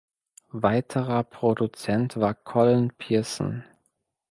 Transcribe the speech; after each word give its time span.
Weiterer 0.55 1.23
Produzent 1.23 2.17
war 2.17 2.33
Colin 2.33 2.91
Pearson. 2.97 3.63